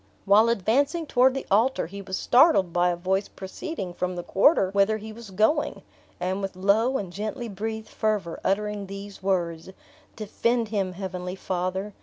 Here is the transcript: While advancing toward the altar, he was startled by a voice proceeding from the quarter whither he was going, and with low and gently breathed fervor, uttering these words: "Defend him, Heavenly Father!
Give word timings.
While 0.25 0.49
advancing 0.49 1.05
toward 1.05 1.35
the 1.35 1.45
altar, 1.51 1.85
he 1.85 2.01
was 2.01 2.17
startled 2.17 2.73
by 2.73 2.89
a 2.89 2.95
voice 2.95 3.27
proceeding 3.27 3.93
from 3.93 4.15
the 4.15 4.23
quarter 4.23 4.71
whither 4.71 4.97
he 4.97 5.13
was 5.13 5.29
going, 5.29 5.83
and 6.19 6.41
with 6.41 6.55
low 6.55 6.97
and 6.97 7.13
gently 7.13 7.47
breathed 7.47 7.87
fervor, 7.89 8.39
uttering 8.43 8.87
these 8.87 9.21
words: 9.21 9.69
"Defend 10.15 10.69
him, 10.69 10.93
Heavenly 10.93 11.35
Father! 11.35 11.93